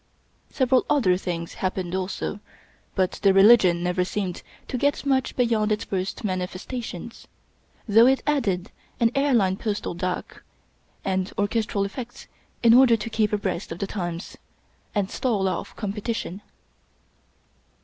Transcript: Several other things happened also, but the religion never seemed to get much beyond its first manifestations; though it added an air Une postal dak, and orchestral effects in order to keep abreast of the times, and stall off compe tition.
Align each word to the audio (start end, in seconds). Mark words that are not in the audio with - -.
Several 0.49 0.83
other 0.89 1.15
things 1.15 1.53
happened 1.61 1.93
also, 1.93 2.39
but 2.95 3.19
the 3.21 3.35
religion 3.35 3.83
never 3.83 4.03
seemed 4.03 4.41
to 4.67 4.75
get 4.75 5.05
much 5.05 5.35
beyond 5.35 5.71
its 5.71 5.83
first 5.83 6.23
manifestations; 6.23 7.27
though 7.87 8.07
it 8.07 8.23
added 8.25 8.71
an 8.99 9.11
air 9.13 9.35
Une 9.35 9.57
postal 9.57 9.93
dak, 9.93 10.41
and 11.05 11.31
orchestral 11.37 11.85
effects 11.85 12.25
in 12.63 12.73
order 12.73 12.97
to 12.97 13.11
keep 13.11 13.31
abreast 13.31 13.71
of 13.71 13.77
the 13.77 13.85
times, 13.85 14.37
and 14.95 15.11
stall 15.11 15.47
off 15.47 15.75
compe 15.75 16.01
tition. 16.01 16.41